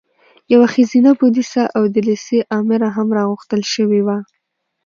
یوه 0.53 0.67
ښځینه 0.73 1.11
پولیسه 1.19 1.63
او 1.77 1.83
د 1.93 1.95
لېسې 2.07 2.39
امره 2.59 2.87
هم 2.95 3.07
راغوښتل 3.17 3.61
شوې 3.73 4.01
وه. 4.05 4.17